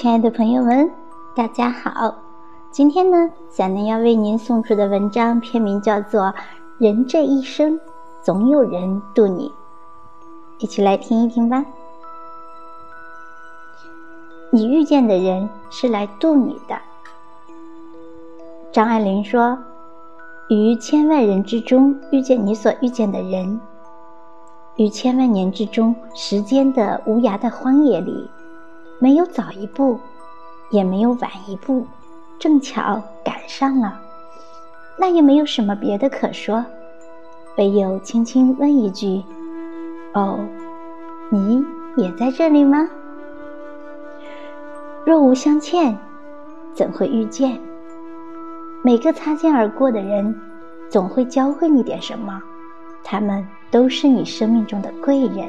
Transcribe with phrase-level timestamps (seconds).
[0.00, 0.88] 亲爱的朋友们，
[1.34, 2.14] 大家好！
[2.70, 6.22] 今天呢，小南要为您送出的文章片名叫做
[6.78, 7.80] 《人这一生，
[8.22, 9.48] 总有人渡你》，
[10.60, 11.66] 一起来听一听吧。
[14.52, 16.78] 你遇见的人是来渡你的。
[18.70, 19.58] 张爱玲说
[20.48, 23.60] ：“于千万人之中遇见你所遇见的人。”
[24.78, 28.30] 于千万年之中，时间的无涯的荒野里，
[28.98, 29.98] 没有早一步，
[30.70, 31.86] 也没有晚一步，
[32.38, 34.00] 正巧赶上了，
[34.98, 36.64] 那也没有什么别的可说，
[37.56, 39.22] 唯有轻轻问一句
[40.14, 40.38] ：“哦，
[41.30, 41.64] 你
[41.96, 42.88] 也在这里吗？”
[45.06, 45.96] 若无相欠，
[46.74, 47.58] 怎会遇见？
[48.82, 50.38] 每个擦肩而过的人，
[50.88, 52.42] 总会教会你点什么。
[53.02, 55.46] 他们都是你生命中的贵人。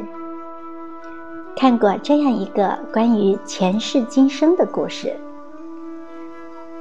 [1.60, 5.14] 看过这样一个关于前世今生的故事。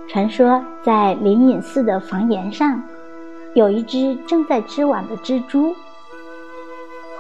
[0.07, 2.81] 传说在灵隐寺的房檐上，
[3.55, 5.75] 有一只正在织网的蜘蛛。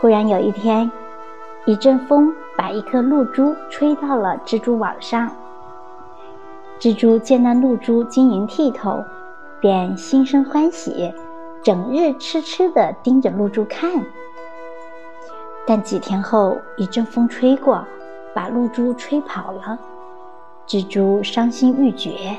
[0.00, 0.88] 忽然有一天，
[1.66, 5.28] 一阵风把一颗露珠吹到了蜘蛛网上。
[6.78, 9.02] 蜘蛛见那露珠晶莹剔透，
[9.58, 11.12] 便心生欢喜。
[11.60, 13.90] 整日痴痴地盯着露珠看，
[15.68, 17.84] 但几天后，一阵风吹过，
[18.34, 19.78] 把露珠吹跑了。
[20.66, 22.34] 蜘蛛伤心欲绝。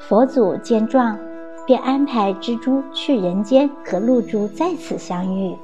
[0.00, 1.16] 佛祖见状，
[1.64, 5.56] 便安排蜘蛛去人间和露珠再次相遇。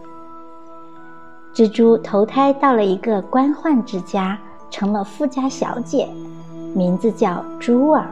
[1.52, 4.38] 蜘蛛投胎到了一个官宦之家，
[4.70, 6.08] 成了富家小姐，
[6.72, 8.06] 名字叫珠儿。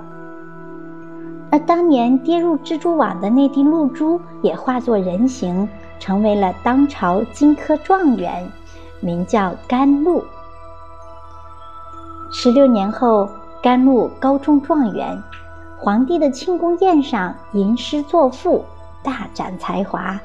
[1.52, 8.50] 而当年跌入蜘蛛网的那滴露珠，也化作人形，成为了当朝金科状元，
[9.00, 10.24] 名叫甘露。
[12.30, 13.28] 十六年后，
[13.62, 15.22] 甘露高中状元，
[15.76, 18.64] 皇帝的庆功宴上吟诗作赋，
[19.02, 20.18] 大展才华，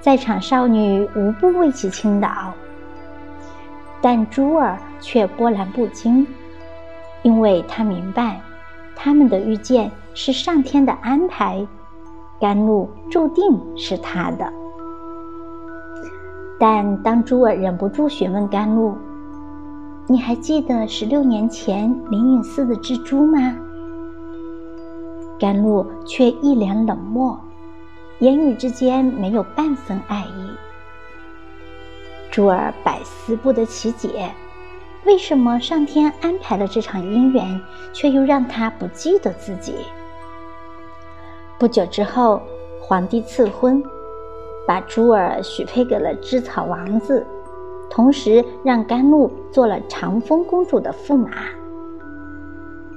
[0.00, 2.28] 在场少女无不为其倾倒。
[4.00, 6.26] 但珠儿却波澜不惊，
[7.22, 8.40] 因为她明白，
[8.94, 9.90] 他们的遇见。
[10.12, 11.64] 是上天的安排，
[12.40, 13.44] 甘露注定
[13.76, 14.52] 是他的。
[16.60, 18.94] 但当珠儿忍不住询问甘露
[20.06, 23.56] ：“你还记得十六年前灵隐寺的蜘蛛吗？”
[25.40, 27.40] 甘露却一脸冷漠，
[28.18, 30.50] 言语之间没有半分爱意。
[32.30, 34.30] 珠儿百思不得其解，
[35.06, 37.58] 为什么上天安排了这场姻缘，
[37.94, 39.76] 却又让他不记得自己？
[41.58, 42.42] 不久之后，
[42.82, 43.82] 皇帝赐婚，
[44.70, 47.26] 把珠儿许配给了织草王子，
[47.90, 51.28] 同时让甘露做了长风公主的驸马。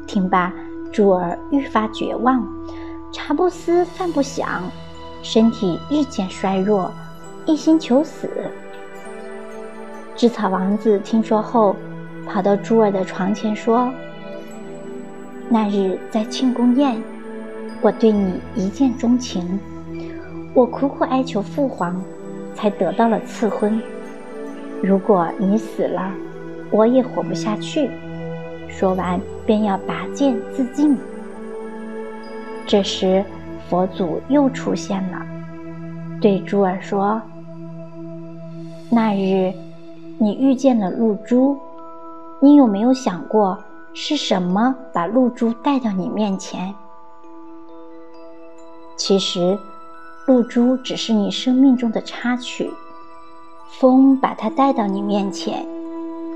[0.05, 0.53] 听罢，
[0.91, 2.47] 珠儿愈发绝望，
[3.11, 4.61] 茶不思饭不想，
[5.23, 6.91] 身体日渐衰弱，
[7.47, 8.29] 一心求死。
[10.15, 11.75] 织草王子听说后，
[12.27, 13.91] 跑到珠儿的床前说
[15.49, 17.01] ：“那日在庆功宴。”
[17.81, 19.59] 我对你一见钟情，
[20.53, 21.99] 我苦苦哀求父皇，
[22.53, 23.81] 才得到了赐婚。
[24.83, 26.11] 如果你死了，
[26.69, 27.89] 我也活不下去。
[28.67, 30.95] 说完，便要拔剑自尽。
[32.67, 33.25] 这时，
[33.67, 35.25] 佛祖又出现了，
[36.21, 37.19] 对珠儿说
[38.91, 39.51] ：“那日，
[40.19, 41.57] 你遇见了露珠，
[42.39, 43.57] 你有没有想过，
[43.93, 46.73] 是什么把露珠带到你面前？”
[48.95, 49.57] 其实，
[50.25, 52.71] 露珠只是你生命中的插曲，
[53.77, 55.67] 风把它带到你面前，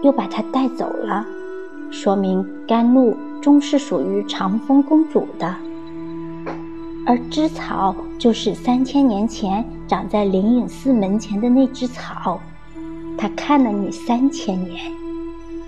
[0.04, 1.26] 又把它带走了，
[1.90, 5.56] 说明甘露终是属于长风公主的。
[7.06, 12.42] 而枝草就是三千年前长在灵隐寺门前的那只草，
[13.18, 14.92] 它看了你三千年，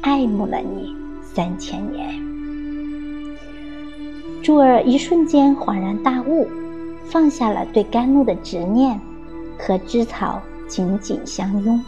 [0.01, 2.13] 爱慕了你三千年。
[4.43, 6.45] 珠儿一瞬间恍然大悟。
[7.09, 8.99] 放下了对甘露的执念，
[9.57, 11.83] 和枝草紧紧相拥。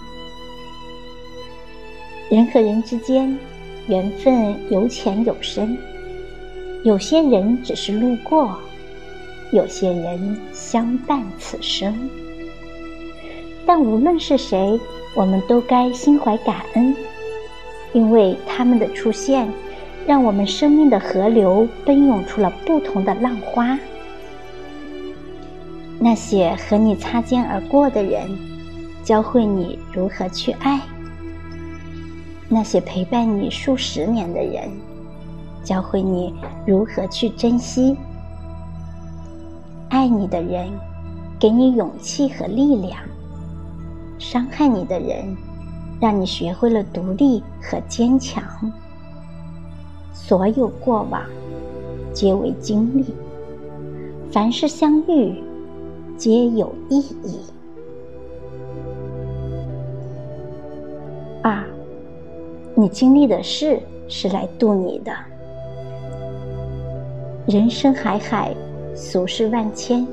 [2.29, 3.37] 人和人之间，
[3.87, 5.77] 缘分有浅有深。
[6.83, 8.57] 有些人只是路过，
[9.51, 12.09] 有些人相伴此生。
[13.65, 14.79] 但无论是谁，
[15.13, 16.95] 我们都该心怀感恩，
[17.93, 19.47] 因为他们的出现，
[20.07, 23.77] 让我们生命的河流奔涌出了不同的浪花。
[26.03, 28.27] 那些和你擦肩而过的人，
[29.03, 30.81] 教会你如何去爱。
[32.49, 34.67] 那些陪伴你数十年的人，
[35.63, 36.33] 教会你
[36.65, 37.95] 如何去珍惜；
[39.89, 40.71] 爱你的人，
[41.39, 42.97] 给你勇气和力量；
[44.17, 45.37] 伤害你的人，
[45.99, 48.43] 让你学会了独立和坚强。
[50.11, 51.21] 所有过往，
[52.11, 53.03] 皆为经历；
[54.31, 55.43] 凡事相遇，
[56.21, 57.39] 皆有意义。
[61.41, 61.65] 二，
[62.75, 65.11] 你经历的事是来渡你的。
[67.47, 68.55] 人生海海，
[68.93, 70.05] 俗世万千。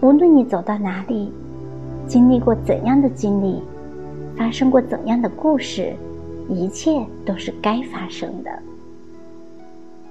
[0.00, 1.32] 无论你走到哪里，
[2.08, 3.62] 经历过怎样的经历，
[4.36, 5.94] 发生过怎样的故事，
[6.48, 8.50] 一切都是该发生的。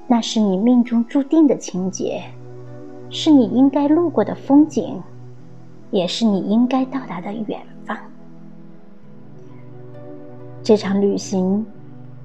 [0.07, 2.23] 那是你命中注定的情节，
[3.13, 4.99] 是你应该路过的风景，
[5.91, 7.95] 也是你应该到达的远方。
[10.63, 11.63] 这场旅行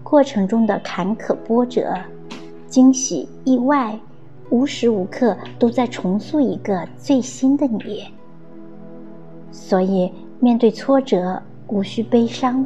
[0.03, 1.95] 过程中的坎坷波折、
[2.69, 4.01] 惊喜意外，
[4.49, 8.05] 无时无刻都在重塑一个最新的你。
[9.53, 12.65] 所以，面对挫折，无需悲伤，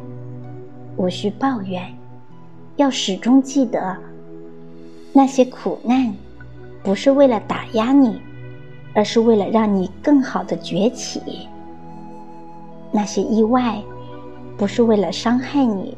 [0.97, 1.93] 无需抱怨，
[2.77, 3.97] 要始终记得，
[5.13, 6.15] 那些苦难
[6.83, 8.21] 不是为了打压你，
[8.95, 11.49] 而是为了让你更好的崛起。
[12.91, 13.83] 那些意外。
[14.59, 15.97] 不是为了伤害你，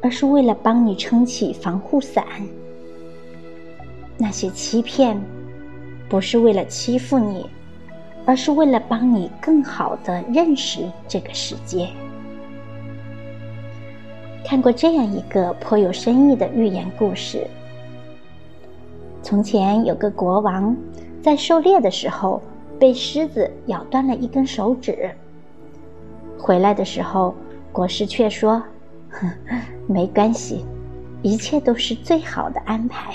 [0.00, 2.24] 而是为了帮你撑起防护伞。
[4.16, 5.20] 那些欺骗，
[6.08, 7.44] 不是为了欺负你，
[8.24, 11.88] 而是为了帮你更好的认识这个世界。
[14.46, 17.46] 看过这样一个颇有深意的寓言故事：
[19.22, 20.76] 从前有个国王，
[21.22, 22.42] 在狩猎的时候
[22.78, 25.10] 被狮子咬断了一根手指，
[26.38, 27.34] 回来的时候。
[27.72, 28.62] 国师却说
[29.88, 30.66] ：“没关系，
[31.22, 33.14] 一切都是最好的安排。”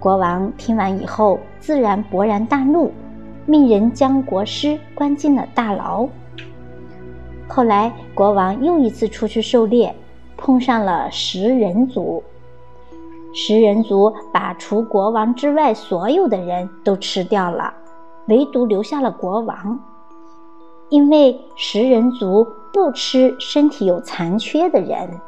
[0.00, 2.90] 国王听完以后，自然勃然大怒，
[3.44, 6.08] 命人将国师关进了大牢。
[7.46, 9.94] 后来，国王又一次出去狩猎，
[10.38, 12.22] 碰上了食人族。
[13.32, 17.72] 食人族把除国王之外所有的人都吃掉了，
[18.26, 19.78] 唯独留下了国王。
[20.88, 25.20] 因为食人族不吃身体有残缺的人。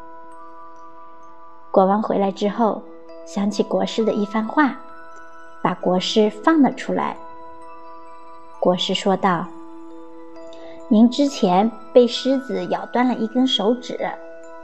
[1.71, 2.83] 国王回来之后，
[3.25, 4.77] 想起国师的一番话，
[5.63, 7.17] 把国师放了出来。
[8.59, 9.47] 国师说道
[10.91, 13.97] ：“您之前被狮子咬断了一根手指，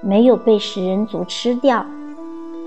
[0.00, 1.84] 没有被食人族吃掉；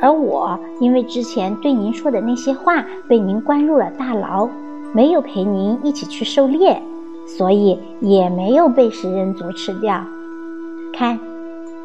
[0.02, 4.50] 而我因为之前对您说的那些话，被您关入了大牢，
[4.94, 6.82] 没有陪您一起去狩猎。”
[7.28, 10.04] 所以也没有被食人族吃掉。
[10.92, 11.18] 看，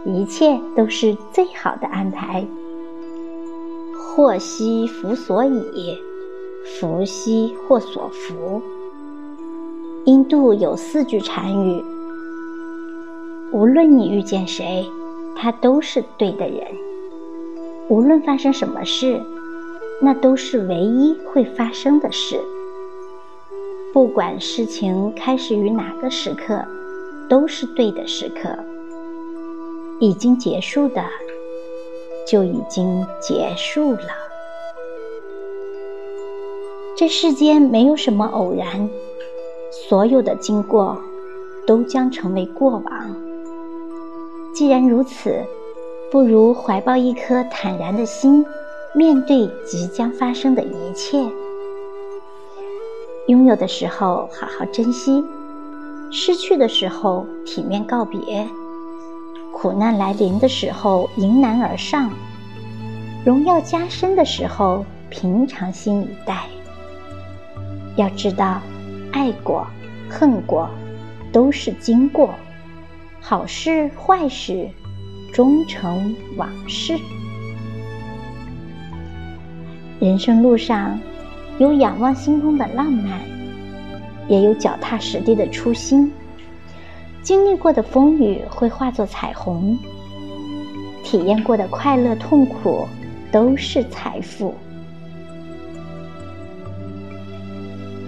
[0.05, 2.45] 一切都是最好的安排。
[3.95, 5.97] 祸兮福所倚，
[6.65, 8.61] 福兮祸所伏。
[10.07, 11.85] 印度有四句禅语：
[13.53, 14.85] 无论你遇见谁，
[15.37, 16.65] 他都是对的人；
[17.89, 19.21] 无论发生什么事，
[20.03, 22.41] 那都是唯一会发生的事。
[23.93, 26.65] 不管事情开始于哪个时刻，
[27.29, 28.59] 都是对的时刻。
[30.01, 31.03] 已经结束的，
[32.27, 34.09] 就已经结束了。
[36.97, 38.91] 这世间没有什么偶然，
[39.71, 40.99] 所有的经过
[41.67, 43.17] 都将成为过往。
[44.53, 45.45] 既然如此，
[46.17, 48.43] 不如怀抱一颗坦然的心，
[48.95, 51.23] 面对即将发生的一切。
[53.29, 55.23] 拥有的时候好好珍惜，
[56.11, 58.49] 失去的时候体面告别，
[59.53, 62.11] 苦难来临的时候迎难而上，
[63.23, 66.45] 荣耀加深的时候平常心以待。
[67.97, 68.63] 要知道，
[69.13, 69.67] 爱过、
[70.09, 70.67] 恨过，
[71.31, 72.31] 都是经过，
[73.21, 74.71] 好事坏事，
[75.37, 76.99] 终成往事。
[80.01, 80.99] 人生路上。
[81.59, 83.19] 有仰望星空的浪漫，
[84.29, 86.11] 也有脚踏实地的初心。
[87.23, 89.79] 经历过的风雨会化作彩虹，
[91.03, 92.87] 体验过的快乐痛苦
[93.33, 94.55] 都是财富。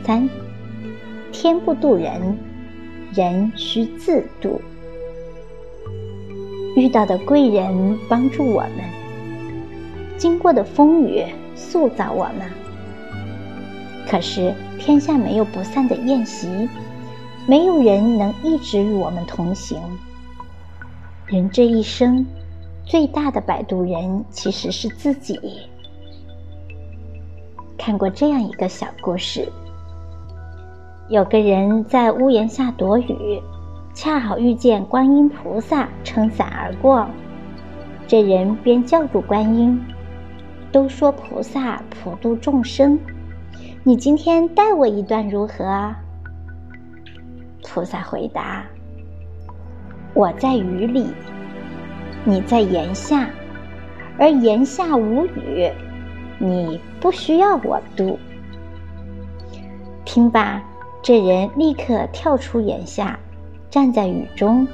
[0.05, 0.29] 三，
[1.33, 2.37] 天不渡人，
[3.15, 4.61] 人需自渡。
[6.77, 8.85] 遇到的贵人帮助我们，
[10.17, 12.49] 经过的风雨塑造我们。
[14.09, 16.49] 可是天下没有不散的宴席，
[17.47, 19.79] 没有人能一直与我们同行。
[21.27, 22.25] 人这一生
[22.87, 25.39] 最大的摆渡人其实是自己。
[27.77, 29.47] 看过这样一个小故事：
[31.09, 33.43] 有个人在屋檐下躲雨，
[34.01, 37.05] 恰好遇见观音菩萨撑伞而过。
[38.07, 39.85] 这人便叫住观音
[40.71, 42.97] ：“都说菩萨普度众生，
[43.83, 45.93] 你今天带我一段如何？”
[47.69, 48.65] 菩萨回答
[50.15, 51.09] ：“我在雨里，
[52.23, 53.29] 你在檐下，
[54.17, 55.69] 而檐下无雨。”
[56.39, 58.17] 你不需要我渡。
[60.05, 60.63] 听罢，
[61.03, 63.19] 这人立刻跳出檐下，
[63.71, 64.67] 站在雨中。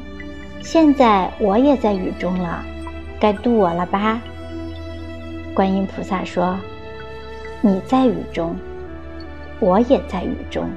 [0.62, 2.64] 现在我也在雨中了，
[3.20, 4.20] 该渡我了吧？
[5.54, 6.56] 观音菩萨说
[7.60, 8.56] ：“你在雨中，
[9.60, 10.68] 我也在雨中。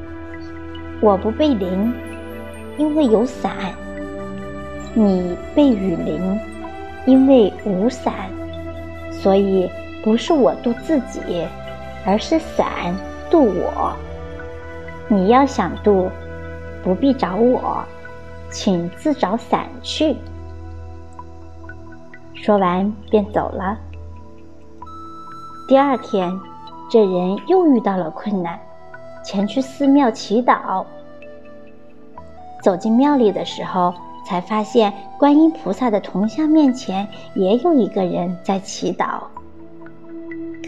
[1.02, 1.94] 我不被淋，
[2.78, 3.52] 因为有伞；
[4.94, 6.40] 你被雨淋，
[7.06, 8.14] 因为无伞。
[9.12, 9.70] 所以。”
[10.04, 11.46] 不是我渡自己，
[12.06, 12.66] 而是伞
[13.30, 13.94] 渡我。
[15.10, 16.10] 你要想渡，
[16.82, 17.84] 不必找我，
[18.50, 20.16] 请自找伞去。
[22.34, 23.78] 说完便走了。
[25.68, 26.32] 第二天，
[26.90, 28.60] 这人又遇到了困难，
[29.24, 30.86] 前去寺庙祈祷。
[32.64, 33.94] 走进庙里的时候，
[34.26, 39.24] 才发现观音菩萨的铜像面前也有一个人在祈祷。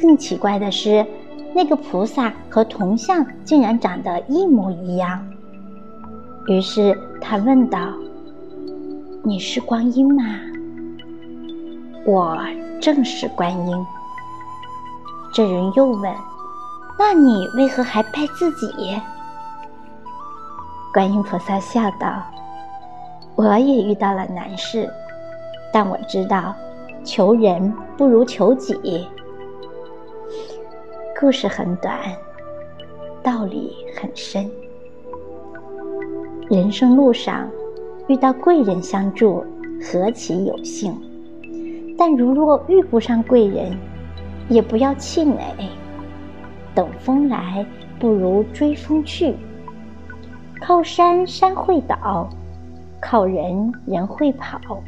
[0.01, 1.05] 更奇怪的是，
[1.53, 5.25] 那个菩萨和铜像竟然长得一模一样。
[6.47, 7.93] 于是他问道
[9.23, 10.23] ：“你是观音吗
[12.05, 12.39] ？”“我
[12.81, 13.85] 正是观音。”
[15.31, 16.11] 这人又问
[16.97, 18.99] ：“那你为何还拜自己？”
[20.91, 22.23] 观音菩萨笑道
[23.35, 24.89] ：“我也遇到了难事，
[25.71, 26.55] 但我知道，
[27.03, 29.07] 求人不如求己。”
[31.19, 31.99] 故事很短，
[33.21, 34.49] 道理很深。
[36.49, 37.47] 人生路上
[38.07, 39.45] 遇到贵人相助，
[39.79, 40.91] 何其有幸！
[41.95, 43.77] 但如若遇不上贵人，
[44.47, 45.37] 也不要气馁。
[46.73, 47.63] 等风来，
[47.99, 49.35] 不如追风去。
[50.59, 52.27] 靠山山会倒，
[52.99, 54.81] 靠人人会跑。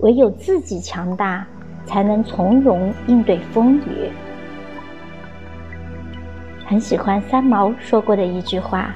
[0.00, 1.46] 唯有自己强大，
[1.86, 4.10] 才能从容应对风雨。
[6.66, 8.92] 很喜欢三毛说过的一句话：“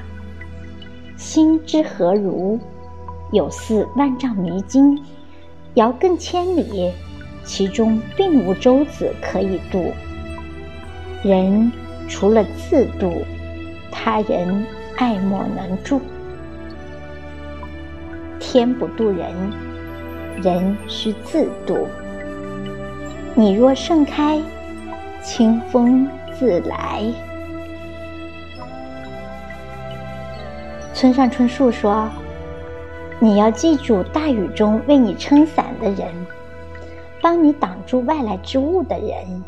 [1.19, 2.57] 心之何如？
[3.33, 4.97] 有似万丈迷津，
[5.73, 6.93] 遥亘千里，
[7.43, 9.91] 其中并无舟子可以渡。
[11.21, 11.69] 人
[12.07, 13.11] 除了自渡，
[13.91, 15.99] 他人爱莫能助。
[18.39, 19.29] 天不渡人，
[20.41, 21.85] 人须自渡。
[23.35, 24.41] 你若盛开，
[25.21, 26.07] 清风
[26.39, 27.03] 自来。”
[30.99, 32.09] 村上春树说
[33.21, 36.13] ：“你要记住，大雨中为你撑伞的人，
[37.21, 39.41] 帮你挡住外来之物的人，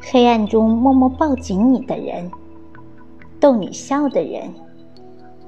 [0.00, 2.30] 黑暗中默默抱紧你的人，
[3.38, 4.54] 逗你笑的人，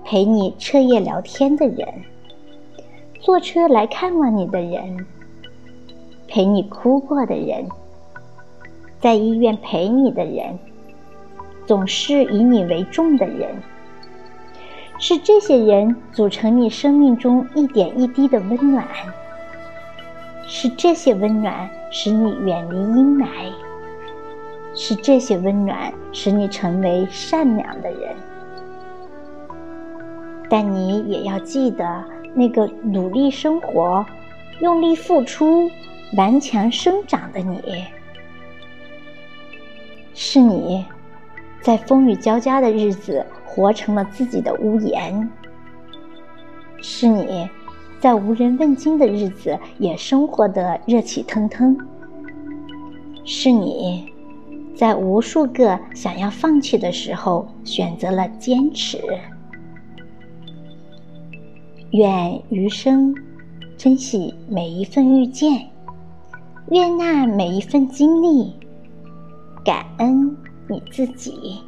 [0.04, 1.88] 陪你彻夜聊天的人，
[3.20, 5.06] 坐车来看望你的人，
[6.26, 7.66] 陪你哭过的人，
[9.00, 10.58] 在医院陪你的人，
[11.64, 13.48] 总是以你为重的人。”
[14.98, 18.84] 是这些人组成你生命中一点一滴的温暖，
[20.44, 23.26] 是这些温暖使你远离阴霾，
[24.74, 28.16] 是这些温暖使你成为善良的人。
[30.50, 34.04] 但你也要记得，那个努力生活、
[34.60, 35.70] 用力付出、
[36.16, 37.84] 顽强生长的你，
[40.12, 40.84] 是你，
[41.60, 43.24] 在风雨交加的日子。
[43.48, 45.28] 活成了自己的屋檐，
[46.82, 47.48] 是你，
[47.98, 51.74] 在无人问津的日子也生活的热气腾腾；
[53.24, 54.12] 是你，
[54.76, 58.98] 在无数个想要放弃的时候选择了坚持。
[61.92, 63.14] 愿余生
[63.78, 65.70] 珍惜每一份遇见，
[66.70, 68.52] 悦纳每一份经历，
[69.64, 70.36] 感恩
[70.68, 71.62] 你自己。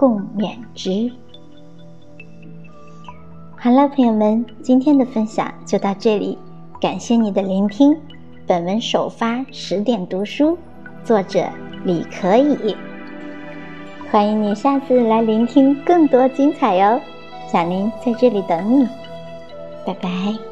[0.00, 1.12] 共勉之。
[3.58, 6.38] 好了，朋友们，今天的分享就到这里，
[6.80, 7.94] 感谢你的聆听。
[8.46, 10.56] 本文首发十点读书，
[11.04, 11.46] 作者
[11.84, 12.74] 李可以。
[14.10, 16.98] 欢迎你下次来聆听更多精彩哟，
[17.52, 18.88] 小林在这里等你。
[19.84, 20.49] 拜拜。